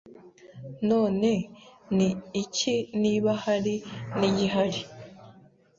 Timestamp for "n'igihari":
4.17-4.81